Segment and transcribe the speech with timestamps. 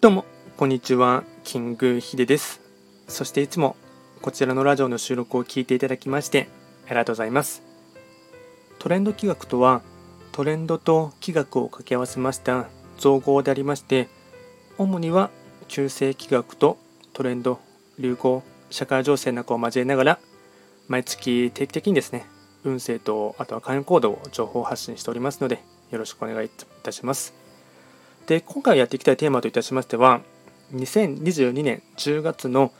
[0.00, 0.24] どうも、
[0.56, 1.24] こんにちは。
[1.44, 2.62] キングヒデです。
[3.06, 3.76] そしていつも
[4.22, 6.48] こちらのラジオの収録を聞いていただきまして
[6.86, 7.62] ありがとうございます。
[8.78, 9.82] トレンド企画とは、
[10.32, 14.08] トレンドと企画を掛け合わせました造語でありまして、
[14.78, 15.28] 主には
[15.68, 16.78] 旧世企画と
[17.12, 17.60] トレンド、
[17.98, 20.18] 流行、社会情勢などを交えながら、
[20.88, 22.24] 毎月定期的にですね、
[22.64, 26.50] 運勢とあとは会員行動を情報発信しておりますので、よろしくお願いい
[26.82, 27.39] たします。
[28.30, 30.20] で今回やっていきたいテーマといたしましては
[30.72, 32.70] 2022年10月の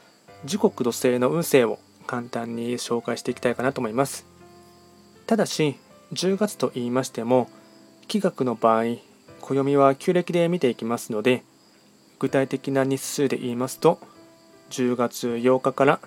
[0.44, 4.26] 時刻土星の運勢を簡単に紹介していきたいかなと思います。
[5.26, 5.74] ただし
[6.12, 7.50] 10月と言いましても
[8.06, 8.98] 気学の場合
[9.40, 11.42] 暦は旧暦で見ていきますので
[12.20, 13.98] 具体的な日数で言いますと
[14.70, 16.00] 10月8日から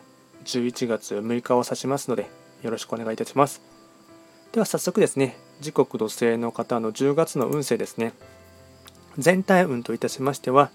[0.46, 2.30] 11月6日を指しますので
[2.62, 3.62] よろしくお願いいたします。
[4.54, 8.14] では早速ですね時刻土星の方の10月の運勢ですね。
[9.18, 10.72] 全体運といたしましては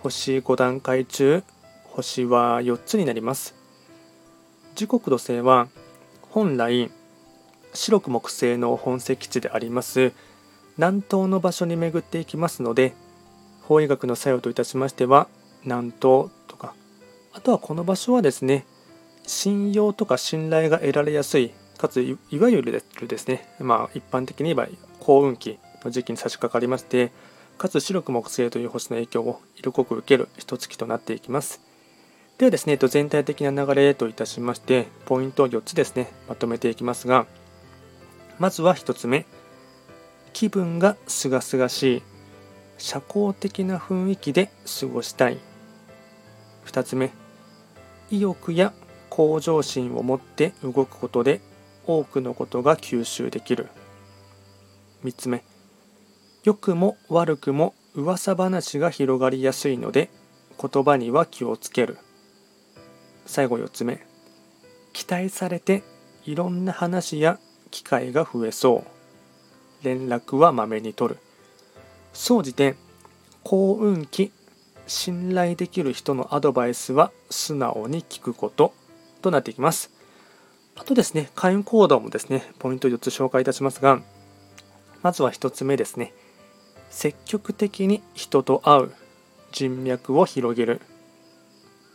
[0.00, 1.42] 星5段階中
[1.84, 3.58] 星は4つになります。
[4.78, 5.66] 時刻土星は
[6.30, 6.88] 本来
[7.74, 10.12] 白く木星の本石地であります
[10.76, 12.94] 南東の場所に巡っていきますので
[13.62, 15.26] 法医学の作用といたしましては
[15.64, 16.74] 南東とか
[17.32, 18.66] あとはこの場所はですね
[19.26, 24.68] 信用とか信頼が得られやすいかついわゆるですねまあ一般的に言えば
[25.00, 27.10] 幸運期の時期に差し掛かりまして
[27.58, 31.60] かつ白く木星という星の影響を色濃く受ける一月となっていきます。
[32.38, 37.26] ではですね、全体的な流れといたしまして、ポイントを4つですね、まとめていきますが、
[38.38, 39.26] まずは1つ目、
[40.32, 42.02] 気分がすがすがしい、
[42.78, 45.38] 社交的な雰囲気で過ごしたい。
[46.66, 47.10] 2つ目、
[48.08, 48.72] 意欲や
[49.10, 51.40] 向上心を持って動くことで
[51.88, 53.66] 多くのことが吸収できる。
[55.02, 55.42] 3つ目、
[56.44, 60.08] 良くも悪くも噂話が広がりやすいので
[60.60, 61.98] 言葉には気をつける。
[63.26, 64.06] 最後4つ目。
[64.92, 65.82] 期待されて
[66.24, 67.38] いろんな話や
[67.70, 68.84] 機会が増えそ
[69.82, 69.84] う。
[69.84, 71.20] 連絡はまめに取る。
[72.12, 72.74] 総じて
[73.44, 74.32] 幸運期
[74.86, 78.72] 信頼できる人のアドバイスは素直に聞くこと。
[79.20, 79.90] となっていきます。
[80.76, 84.00] あとですね会員行動もですねポイント4つ紹介いたしますが
[85.02, 86.12] まずは1つ目ですね。
[86.90, 88.92] 積極的に人と会う
[89.52, 90.80] 人脈を広げる。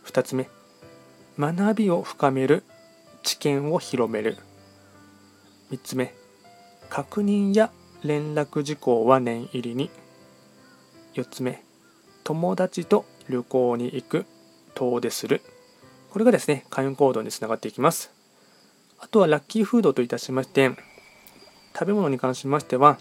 [0.06, 0.48] 2つ目
[1.38, 2.62] 学びを深める
[3.22, 4.36] 知見を広める。
[5.70, 6.14] 3つ目
[6.88, 7.70] 確認や
[8.02, 9.90] 連絡事項は念入りに。
[11.14, 11.62] 4つ目
[12.22, 14.26] 友達と旅行に行く
[14.74, 15.42] 遠出する。
[16.10, 18.12] これがですね開運行動につながっていきます。
[19.04, 20.70] あとはラッキーフードといたしまして
[21.74, 22.98] 食べ物に関しましては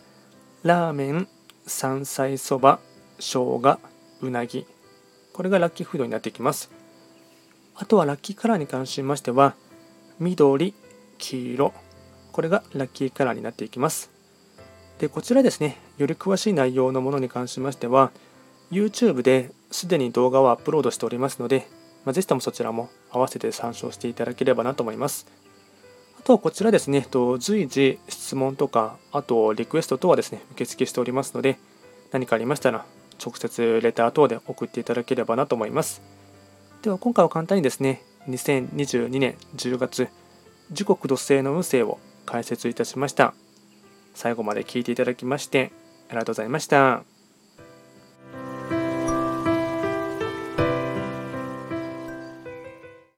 [0.64, 1.28] ラーメン
[1.66, 2.80] 山菜そば
[3.20, 3.80] 生姜
[4.22, 4.66] うなぎ。
[5.34, 6.72] これがラッキーフードになっていきます。
[7.76, 9.56] あとはラッキーカラーに関しましては
[10.20, 10.74] 緑
[11.18, 11.74] 黄色。
[12.32, 14.12] これがラッキーカラーになっていきます。
[15.00, 18.12] でこちらですねより詳しい内容のものに関しましては
[18.72, 21.68] YouTube ですでに動画をアップロードしておりますので、
[22.06, 25.28] まあ、ぜひともそちらも合わせて参照していただければなと思います。
[26.24, 27.06] とこちらですね、
[27.40, 31.58] 随時質問とか、あとリクエスト等はですね、受付しておりますので、
[32.12, 32.86] 何かありましたら、
[33.24, 36.02] 直接レター等で送っていただければなと思います。
[36.82, 40.08] では今回は簡単にですね、2022年10月、
[40.72, 43.34] 時刻土星の運勢を解説いたしました。
[44.14, 45.72] 最後まで聞いていただきまして、
[46.10, 47.13] ありがとうございました。